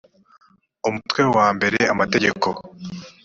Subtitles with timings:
[0.87, 2.47] umutwe wa mbere amategeko